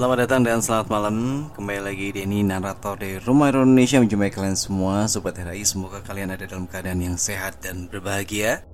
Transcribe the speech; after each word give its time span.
Selamat 0.00 0.24
datang 0.24 0.40
dan 0.48 0.64
selamat 0.64 0.88
malam. 0.88 1.16
Kembali 1.52 1.80
lagi 1.84 2.08
di 2.08 2.24
ini 2.24 2.40
narator 2.40 2.96
dari 2.96 3.20
Rumah 3.20 3.52
Indonesia 3.52 4.00
Menjumpai 4.00 4.32
kalian 4.32 4.56
semua 4.56 5.04
Sobat 5.04 5.36
RAI 5.36 5.60
Semoga 5.60 6.00
kalian 6.00 6.32
ada 6.32 6.48
dalam 6.48 6.64
keadaan 6.64 7.04
yang 7.04 7.20
sehat 7.20 7.60
dan 7.60 7.84
berbahagia. 7.84 8.64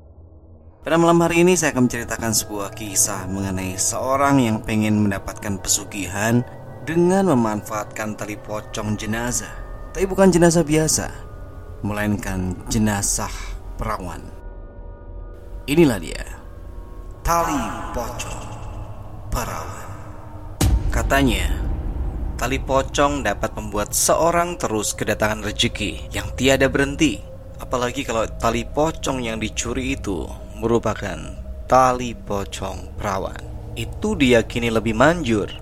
Pada 0.86 0.94
malam 0.94 1.18
hari 1.18 1.43
ini 1.43 1.58
saya 1.58 1.75
akan 1.75 1.90
menceritakan 1.90 2.31
sebuah 2.31 2.70
kisah 2.79 3.26
Mengenai 3.26 3.75
seorang 3.75 4.39
yang 4.39 4.62
pengen 4.62 5.03
mendapatkan 5.03 5.58
pesugihan 5.58 6.46
Dengan 6.86 7.26
memanfaatkan 7.34 8.14
tali 8.14 8.39
pocong 8.39 8.95
jenazah. 8.95 9.50
Tapi 9.98 10.06
bukan 10.06 10.31
jenazah 10.31 10.62
biasa 10.62 11.11
Melainkan 11.82 12.54
jenazah 12.70 13.34
perawan. 13.75 14.22
Inilah 15.67 15.98
dia 15.98 16.22
Tali 17.26 17.58
pocong 17.90 18.46
perawan 19.34 19.86
Katanya, 20.96 21.53
tali 22.41 22.57
pocong 22.57 23.21
dapat 23.21 23.53
membuat 23.53 23.93
seorang 23.93 24.57
terus 24.57 24.96
kedatangan 24.96 25.45
rezeki 25.45 26.09
yang 26.09 26.32
tiada 26.41 26.73
berhenti. 26.73 27.21
Apalagi 27.61 28.00
kalau 28.00 28.25
tali 28.41 28.64
pocong 28.64 29.21
yang 29.21 29.37
dicuri 29.37 29.93
itu 29.93 30.25
merupakan 30.57 31.21
tali 31.68 32.17
pocong 32.17 32.97
perawan. 32.97 33.37
Itu 33.77 34.17
diyakini 34.17 34.73
lebih 34.73 34.97
manjur. 34.97 35.53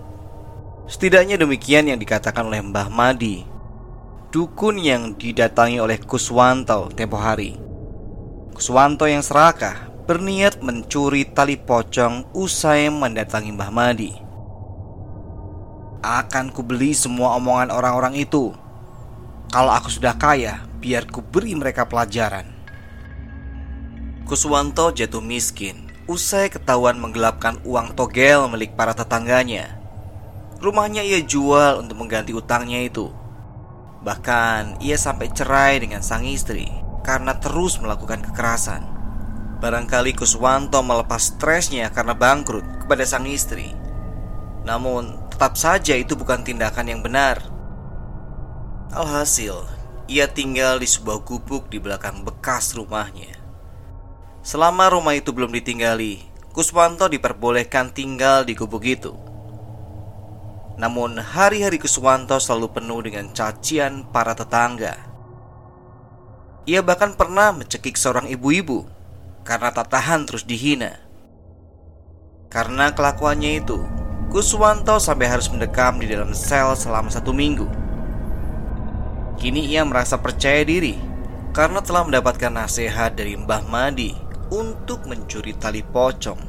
Setidaknya 0.86 1.34
demikian 1.34 1.90
yang 1.90 1.98
dikatakan 1.98 2.46
oleh 2.46 2.62
Mbah 2.62 2.86
Madi, 2.94 3.42
dukun 4.30 4.78
yang 4.78 5.18
didatangi 5.18 5.82
oleh 5.82 5.98
Kuswanto 5.98 6.94
tempo 6.94 7.18
hari. 7.18 7.58
Kuswanto 8.54 9.10
yang 9.10 9.26
serakah 9.26 9.90
berniat 10.06 10.62
mencuri 10.62 11.26
tali 11.26 11.58
pocong 11.58 12.30
usai 12.38 12.86
mendatangi 12.86 13.50
Mbah 13.50 13.72
Madi. 13.74 14.23
Akan 16.04 16.52
kubeli 16.52 16.92
semua 16.92 17.32
omongan 17.40 17.72
orang-orang 17.72 18.20
itu. 18.20 18.52
Kalau 19.48 19.72
aku 19.72 19.88
sudah 19.88 20.12
kaya, 20.20 20.60
biar 20.84 21.08
ku 21.08 21.24
beri 21.24 21.56
mereka 21.56 21.88
pelajaran. 21.88 22.44
Kuswanto 24.28 24.92
jatuh 24.92 25.24
miskin 25.24 25.88
usai 26.04 26.52
ketahuan 26.52 27.00
menggelapkan 27.00 27.56
uang 27.64 27.96
togel 27.96 28.44
milik 28.52 28.76
para 28.76 28.92
tetangganya. 28.92 29.80
Rumahnya 30.60 31.00
ia 31.00 31.24
jual 31.24 31.80
untuk 31.80 31.96
mengganti 32.04 32.36
utangnya 32.36 32.84
itu. 32.84 33.08
Bahkan 34.04 34.84
ia 34.84 35.00
sampai 35.00 35.32
cerai 35.32 35.80
dengan 35.80 36.04
sang 36.04 36.28
istri 36.28 36.68
karena 37.00 37.40
terus 37.40 37.80
melakukan 37.80 38.20
kekerasan. 38.20 38.84
Barangkali 39.64 40.12
Kuswanto 40.12 40.84
melepas 40.84 41.32
stresnya 41.32 41.88
karena 41.88 42.12
bangkrut 42.12 42.84
kepada 42.84 43.08
sang 43.08 43.24
istri. 43.24 43.72
Namun 44.68 45.23
tetap 45.44 45.60
saja 45.60 45.92
itu 45.92 46.16
bukan 46.16 46.40
tindakan 46.40 46.88
yang 46.88 47.04
benar. 47.04 47.36
Alhasil, 48.96 49.68
ia 50.08 50.24
tinggal 50.24 50.80
di 50.80 50.88
sebuah 50.88 51.20
gubuk 51.20 51.68
di 51.68 51.76
belakang 51.76 52.24
bekas 52.24 52.72
rumahnya. 52.72 53.36
Selama 54.40 54.88
rumah 54.88 55.12
itu 55.12 55.36
belum 55.36 55.52
ditinggali, 55.52 56.24
Kuswanto 56.56 57.12
diperbolehkan 57.12 57.92
tinggal 57.92 58.48
di 58.48 58.56
gubuk 58.56 58.88
itu. 58.88 59.12
Namun 60.80 61.20
hari-hari 61.20 61.76
Kuswanto 61.76 62.40
selalu 62.40 62.80
penuh 62.80 63.04
dengan 63.04 63.28
cacian 63.36 64.08
para 64.08 64.32
tetangga. 64.32 64.96
Ia 66.64 66.80
bahkan 66.80 67.20
pernah 67.20 67.52
mencekik 67.52 68.00
seorang 68.00 68.32
ibu-ibu 68.32 68.88
karena 69.44 69.76
tak 69.76 69.92
tahan 69.92 70.24
terus 70.24 70.48
dihina. 70.48 71.04
Karena 72.48 72.96
kelakuannya 72.96 73.60
itu, 73.60 73.84
Kuswanto 74.34 74.98
sampai 74.98 75.30
harus 75.30 75.46
mendekam 75.46 76.02
di 76.02 76.10
dalam 76.10 76.34
sel 76.34 76.74
selama 76.74 77.06
satu 77.06 77.30
minggu. 77.30 77.70
Kini 79.38 79.70
ia 79.70 79.86
merasa 79.86 80.18
percaya 80.18 80.66
diri 80.66 80.98
karena 81.54 81.78
telah 81.78 82.02
mendapatkan 82.02 82.50
nasihat 82.50 83.14
dari 83.14 83.38
Mbah 83.38 83.62
Madi 83.70 84.10
untuk 84.50 85.06
mencuri 85.06 85.54
tali 85.54 85.86
pocong 85.86 86.42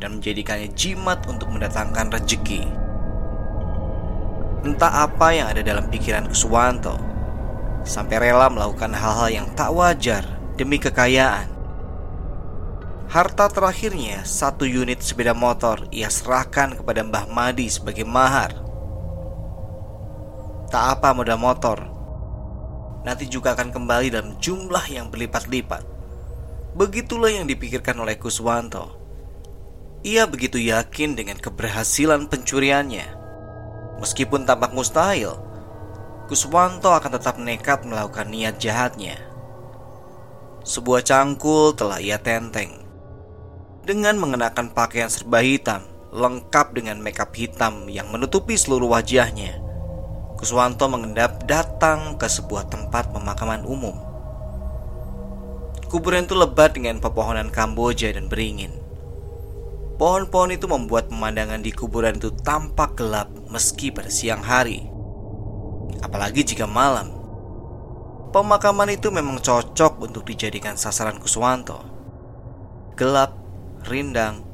dan 0.00 0.16
menjadikannya 0.16 0.72
jimat 0.72 1.20
untuk 1.28 1.52
mendatangkan 1.52 2.08
rezeki. 2.08 2.64
Entah 4.64 5.04
apa 5.04 5.36
yang 5.36 5.52
ada 5.52 5.60
dalam 5.60 5.92
pikiran 5.92 6.24
Kuswanto 6.24 6.96
sampai 7.84 8.16
rela 8.16 8.48
melakukan 8.48 8.96
hal-hal 8.96 9.28
yang 9.28 9.46
tak 9.52 9.68
wajar 9.76 10.24
demi 10.56 10.80
kekayaan. 10.80 11.59
Harta 13.10 13.50
terakhirnya, 13.50 14.22
satu 14.22 14.62
unit 14.62 15.02
sepeda 15.02 15.34
motor, 15.34 15.82
ia 15.90 16.06
serahkan 16.06 16.78
kepada 16.78 17.02
Mbah 17.02 17.26
Madi 17.26 17.66
sebagai 17.66 18.06
mahar. 18.06 18.54
Tak 20.70 20.84
apa 20.94 21.10
modal 21.10 21.34
motor, 21.34 21.90
nanti 23.02 23.26
juga 23.26 23.58
akan 23.58 23.74
kembali 23.74 24.14
dalam 24.14 24.38
jumlah 24.38 24.86
yang 24.86 25.10
berlipat-lipat. 25.10 25.82
Begitulah 26.78 27.34
yang 27.34 27.50
dipikirkan 27.50 27.98
oleh 27.98 28.14
Kuswanto. 28.14 28.94
Ia 30.06 30.30
begitu 30.30 30.62
yakin 30.62 31.18
dengan 31.18 31.42
keberhasilan 31.42 32.30
pencuriannya. 32.30 33.10
Meskipun 33.98 34.46
tampak 34.46 34.70
mustahil, 34.70 35.34
Kuswanto 36.30 36.94
akan 36.94 37.18
tetap 37.18 37.42
nekat 37.42 37.82
melakukan 37.82 38.30
niat 38.30 38.62
jahatnya. 38.62 39.18
Sebuah 40.62 41.02
cangkul 41.02 41.74
telah 41.74 41.98
ia 41.98 42.14
tenteng 42.22 42.89
dengan 43.84 44.20
mengenakan 44.20 44.72
pakaian 44.76 45.08
serba 45.08 45.40
hitam, 45.40 45.84
lengkap 46.12 46.76
dengan 46.76 47.00
makeup 47.00 47.32
hitam 47.32 47.86
yang 47.88 48.10
menutupi 48.12 48.58
seluruh 48.58 48.92
wajahnya. 48.92 49.56
Kuswanto 50.36 50.88
mengendap 50.88 51.44
datang 51.44 52.16
ke 52.16 52.24
sebuah 52.24 52.68
tempat 52.72 53.12
pemakaman 53.12 53.64
umum. 53.64 53.96
Kuburan 55.90 56.24
itu 56.24 56.38
lebat 56.38 56.78
dengan 56.78 57.02
pepohonan 57.02 57.50
kamboja 57.50 58.14
dan 58.14 58.30
beringin. 58.30 58.72
Pohon-pohon 60.00 60.56
itu 60.56 60.64
membuat 60.64 61.12
pemandangan 61.12 61.60
di 61.60 61.76
kuburan 61.76 62.16
itu 62.16 62.32
tampak 62.40 62.96
gelap 62.96 63.28
meski 63.52 63.92
pada 63.92 64.08
siang 64.08 64.40
hari. 64.40 64.88
Apalagi 66.00 66.40
jika 66.40 66.64
malam. 66.64 67.12
Pemakaman 68.32 68.94
itu 68.94 69.12
memang 69.12 69.42
cocok 69.42 70.00
untuk 70.00 70.24
dijadikan 70.24 70.78
sasaran 70.78 71.20
Kuswanto. 71.20 71.82
Gelap 72.96 73.39
rindang, 73.86 74.44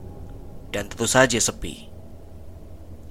dan 0.70 0.90
tentu 0.90 1.08
saja 1.08 1.38
sepi. 1.40 1.88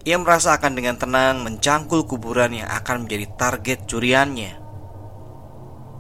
Ia 0.06 0.22
merasakan 0.22 0.78
dengan 0.78 1.02
tenang 1.02 1.42
mencangkul 1.42 2.06
kuburan 2.06 2.54
yang 2.54 2.70
akan 2.70 3.10
menjadi 3.10 3.26
target 3.42 3.90
curiannya. 3.90 4.54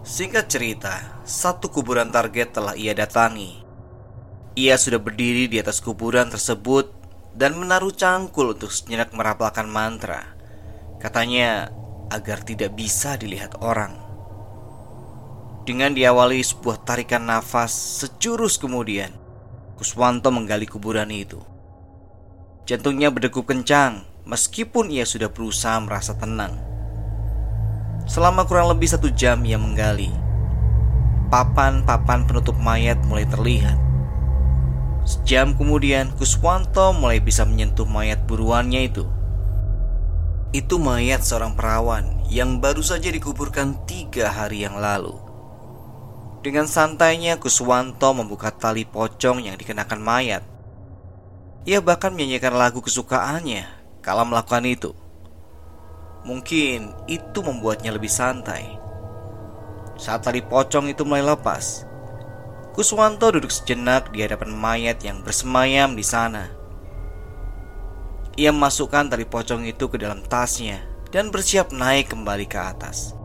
Singkat 0.05 0.45
cerita, 0.45 1.25
satu 1.25 1.73
kuburan 1.73 2.13
target 2.13 2.53
telah 2.53 2.77
ia 2.77 2.93
datangi. 2.93 3.65
Ia 4.53 4.77
sudah 4.77 5.01
berdiri 5.01 5.49
di 5.49 5.57
atas 5.57 5.81
kuburan 5.81 6.29
tersebut 6.29 6.93
dan 7.33 7.57
menaruh 7.57 7.89
cangkul 7.89 8.53
untuk 8.53 8.69
sejenak 8.69 9.09
merapalkan 9.17 9.65
mantra. 9.65 10.37
Katanya 11.01 11.73
agar 12.13 12.45
tidak 12.45 12.77
bisa 12.77 13.17
dilihat 13.17 13.57
orang. 13.65 13.97
Dengan 15.65 15.97
diawali 15.97 16.45
sebuah 16.45 16.85
tarikan 16.85 17.25
nafas 17.25 17.73
sejurus 17.73 18.61
kemudian, 18.61 19.24
Kuswanto 19.75 20.31
menggali 20.31 20.63
kuburan 20.63 21.11
itu. 21.11 21.43
Jantungnya 22.63 23.11
berdegup 23.11 23.43
kencang 23.43 24.07
meskipun 24.23 24.87
ia 24.87 25.03
sudah 25.03 25.27
berusaha 25.27 25.75
merasa 25.83 26.15
tenang. 26.15 26.55
Selama 28.07 28.47
kurang 28.47 28.71
lebih 28.71 28.87
satu 28.87 29.11
jam 29.11 29.43
ia 29.43 29.59
menggali. 29.59 30.09
Papan-papan 31.27 32.23
penutup 32.23 32.55
mayat 32.55 33.01
mulai 33.03 33.27
terlihat. 33.27 33.75
Sejam 35.03 35.53
kemudian 35.59 36.15
Kuswanto 36.15 36.95
mulai 36.95 37.19
bisa 37.19 37.43
menyentuh 37.43 37.85
mayat 37.85 38.23
buruannya 38.23 38.87
itu. 38.87 39.03
Itu 40.55 40.79
mayat 40.79 41.19
seorang 41.19 41.51
perawan 41.51 42.23
yang 42.31 42.63
baru 42.63 42.79
saja 42.79 43.11
dikuburkan 43.11 43.83
tiga 43.83 44.31
hari 44.31 44.63
yang 44.63 44.79
lalu. 44.79 45.24
Dengan 46.45 46.69
santainya 46.69 47.41
Kuswanto 47.41 48.13
membuka 48.13 48.53
tali 48.53 48.85
pocong 48.85 49.41
yang 49.41 49.57
dikenakan 49.57 49.97
mayat. 49.97 50.45
Ia 51.65 51.81
bahkan 51.81 52.13
menyanyikan 52.13 52.53
lagu 52.53 52.85
kesukaannya 52.85 53.65
kalau 54.05 54.29
melakukan 54.29 54.61
itu. 54.69 54.93
Mungkin 56.21 56.93
itu 57.09 57.39
membuatnya 57.41 57.89
lebih 57.89 58.13
santai. 58.13 58.77
Saat 59.97 60.29
tali 60.29 60.45
pocong 60.45 60.85
itu 60.93 61.01
mulai 61.01 61.25
lepas, 61.25 61.89
Kuswanto 62.77 63.33
duduk 63.33 63.49
sejenak 63.49 64.13
di 64.13 64.21
hadapan 64.21 64.53
mayat 64.53 65.01
yang 65.01 65.25
bersemayam 65.25 65.97
di 65.97 66.05
sana. 66.05 66.53
Ia 68.37 68.53
memasukkan 68.53 69.09
tali 69.09 69.25
pocong 69.25 69.65
itu 69.65 69.89
ke 69.89 69.97
dalam 69.97 70.21
tasnya 70.21 70.77
dan 71.09 71.33
bersiap 71.33 71.73
naik 71.73 72.13
kembali 72.13 72.45
ke 72.45 72.61
atas. 72.61 73.17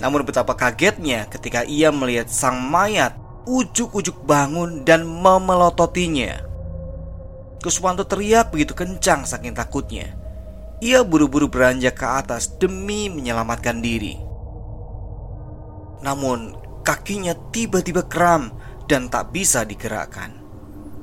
Namun 0.00 0.24
betapa 0.24 0.56
kagetnya 0.56 1.28
ketika 1.28 1.62
ia 1.64 1.92
melihat 1.92 2.32
sang 2.32 2.56
mayat 2.56 3.16
ujuk-ujuk 3.44 4.24
bangun 4.24 4.84
dan 4.84 5.04
memelototinya. 5.04 6.44
Kuswanto 7.60 8.08
teriak 8.08 8.48
begitu 8.48 8.72
kencang 8.72 9.28
saking 9.28 9.52
takutnya. 9.52 10.16
Ia 10.80 11.04
buru-buru 11.04 11.52
beranjak 11.52 12.00
ke 12.00 12.06
atas 12.08 12.56
demi 12.56 13.12
menyelamatkan 13.12 13.84
diri. 13.84 14.16
Namun, 16.00 16.56
kakinya 16.80 17.36
tiba-tiba 17.52 18.08
kram 18.08 18.48
dan 18.88 19.12
tak 19.12 19.36
bisa 19.36 19.68
digerakkan. 19.68 20.40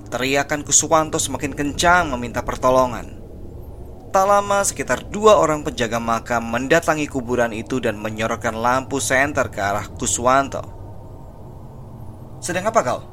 Teriakan 0.09 0.65
Kuswanto 0.65 1.21
semakin 1.21 1.53
kencang 1.53 2.09
meminta 2.17 2.41
pertolongan. 2.41 3.16
Tak 4.17 4.25
lama 4.25 4.65
sekitar 4.65 5.05
dua 5.13 5.37
orang 5.37 5.61
penjaga 5.61 6.01
makam 6.01 6.41
mendatangi 6.41 7.05
kuburan 7.05 7.53
itu 7.53 7.77
dan 7.77 8.01
menyorotkan 8.01 8.57
lampu 8.57 8.97
senter 8.97 9.45
ke 9.53 9.61
arah 9.61 9.85
Kuswanto. 9.93 10.65
Sedang 12.41 12.65
apa 12.65 12.81
kau? 12.81 13.05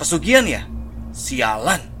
Pesugihan 0.00 0.48
ya? 0.48 0.64
Sialan! 1.12 1.92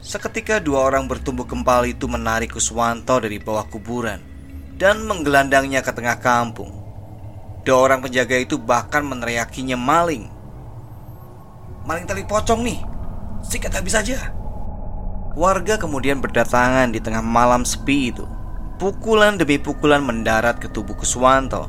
Seketika 0.00 0.64
dua 0.64 0.88
orang 0.88 1.04
bertumbuk 1.04 1.44
kempal 1.44 1.84
itu 1.84 2.08
menarik 2.08 2.56
Kuswanto 2.56 3.20
dari 3.20 3.36
bawah 3.36 3.68
kuburan 3.68 4.24
dan 4.80 5.04
menggelandangnya 5.04 5.84
ke 5.84 5.92
tengah 5.92 6.16
kampung. 6.24 6.72
Dua 7.68 7.84
orang 7.84 8.00
penjaga 8.00 8.40
itu 8.40 8.56
bahkan 8.56 9.04
meneriakinya 9.04 9.76
maling. 9.76 10.24
Maling 11.84 12.08
tali 12.08 12.24
pocong 12.24 12.64
nih, 12.64 12.80
sikat 13.44 13.76
habis 13.76 13.92
saja. 13.92 14.43
Warga 15.34 15.74
kemudian 15.82 16.22
berdatangan 16.22 16.94
di 16.94 17.02
tengah 17.02 17.18
malam 17.18 17.66
sepi 17.66 18.14
itu. 18.14 18.22
Pukulan 18.78 19.34
demi 19.34 19.58
pukulan 19.58 19.98
mendarat 19.98 20.62
ke 20.62 20.70
tubuh 20.70 20.94
Kuswanto. 20.94 21.66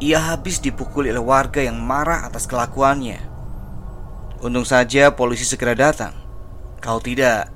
Ia 0.00 0.32
habis 0.32 0.64
dipukuli 0.64 1.12
oleh 1.12 1.20
warga 1.20 1.60
yang 1.60 1.76
marah 1.76 2.24
atas 2.24 2.48
kelakuannya. 2.48 3.20
Untung 4.40 4.64
saja 4.64 5.12
polisi 5.12 5.44
segera 5.44 5.76
datang. 5.76 6.16
Kalau 6.80 7.04
tidak, 7.04 7.52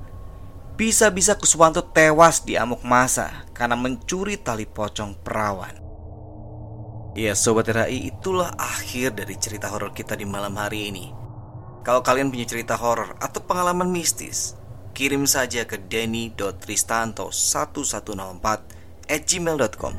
bisa-bisa 0.77 1.41
Kuswanto 1.41 1.89
tewas 1.89 2.45
di 2.45 2.61
amuk 2.61 2.85
masa 2.85 3.49
karena 3.57 3.81
mencuri 3.81 4.37
tali 4.37 4.69
pocong 4.69 5.17
perawan. 5.25 5.89
Ya 7.17 7.33
Sobat 7.33 7.73
RAI 7.73 8.13
itulah 8.13 8.53
akhir 8.61 9.17
dari 9.17 9.41
cerita 9.41 9.73
horor 9.73 9.97
kita 9.97 10.15
di 10.15 10.23
malam 10.23 10.55
hari 10.55 10.93
ini 10.93 11.11
Kalau 11.83 11.99
kalian 11.99 12.31
punya 12.31 12.47
cerita 12.47 12.79
horor 12.79 13.19
atau 13.19 13.43
pengalaman 13.43 13.91
mistis 13.91 14.55
kirim 14.99 15.31
saja 15.31 15.63
ke 15.63 15.79
denny.tristanto1104 15.79 18.47
at 19.07 19.23
gmail.com 19.23 19.95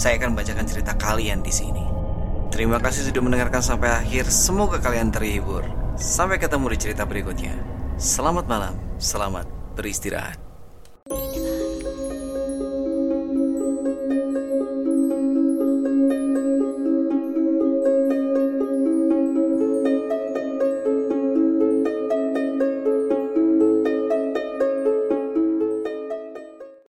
Saya 0.00 0.16
akan 0.16 0.32
bacakan 0.32 0.64
cerita 0.64 0.96
kalian 0.96 1.44
di 1.44 1.52
sini. 1.52 1.84
Terima 2.48 2.80
kasih 2.80 3.12
sudah 3.12 3.20
mendengarkan 3.20 3.60
sampai 3.60 3.92
akhir. 3.92 4.32
Semoga 4.32 4.80
kalian 4.80 5.12
terhibur. 5.12 5.60
Sampai 6.00 6.40
ketemu 6.40 6.72
di 6.72 6.80
cerita 6.80 7.04
berikutnya. 7.04 7.52
Selamat 8.00 8.48
malam, 8.48 8.80
selamat 8.96 9.44
beristirahat. 9.76 10.47